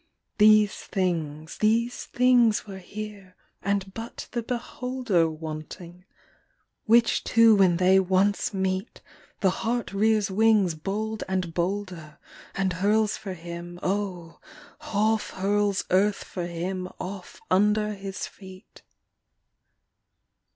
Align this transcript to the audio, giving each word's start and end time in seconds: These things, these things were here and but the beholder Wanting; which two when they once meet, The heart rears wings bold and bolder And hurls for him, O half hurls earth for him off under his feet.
These 0.39 0.73
things, 0.73 1.59
these 1.59 2.05
things 2.05 2.65
were 2.65 2.79
here 2.79 3.35
and 3.61 3.93
but 3.93 4.27
the 4.31 4.41
beholder 4.41 5.29
Wanting; 5.29 6.05
which 6.85 7.23
two 7.23 7.55
when 7.55 7.77
they 7.77 7.99
once 7.99 8.51
meet, 8.51 9.01
The 9.41 9.51
heart 9.61 9.93
rears 9.93 10.31
wings 10.31 10.73
bold 10.73 11.23
and 11.29 11.53
bolder 11.53 12.17
And 12.55 12.73
hurls 12.73 13.15
for 13.15 13.33
him, 13.35 13.79
O 13.83 14.39
half 14.79 15.29
hurls 15.35 15.85
earth 15.91 16.23
for 16.23 16.47
him 16.47 16.87
off 16.99 17.39
under 17.51 17.93
his 17.93 18.25
feet. 18.25 18.81